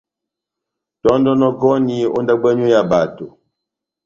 Tɔ́ndɔnɔkɔni 1.01 1.97
ó 2.15 2.19
ndábo 2.23 2.45
yanywu 2.51 2.69
ya 2.73 2.81
bato. 2.89 3.25